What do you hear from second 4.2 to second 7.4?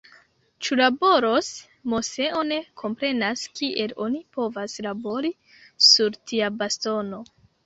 povas "labori" sur tia bastono.